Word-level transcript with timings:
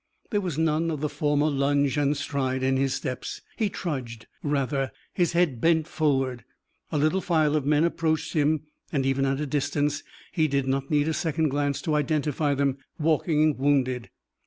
There 0.31 0.41
was 0.41 0.57
none 0.57 0.89
of 0.89 0.99
the 1.01 1.07
former 1.09 1.45
lunge 1.47 1.95
and 1.95 2.17
stride 2.17 2.63
in 2.63 2.75
his 2.75 2.95
steps. 2.95 3.41
He 3.55 3.69
trudged, 3.69 4.25
rather, 4.41 4.91
his 5.13 5.33
head 5.33 5.61
bent 5.61 5.87
forward. 5.87 6.43
A 6.91 6.97
little 6.97 7.21
file 7.21 7.55
of 7.55 7.67
men 7.67 7.83
approached 7.83 8.33
him, 8.33 8.61
and, 8.91 9.05
even 9.05 9.25
at 9.27 9.39
a 9.39 9.45
distance, 9.45 10.01
he 10.31 10.47
did 10.47 10.67
not 10.67 10.89
need 10.89 11.07
a 11.07 11.13
second 11.13 11.49
glance 11.49 11.83
to 11.83 11.93
identify 11.93 12.55
them. 12.55 12.79
Walking 12.97 13.55
wounded. 13.57 14.09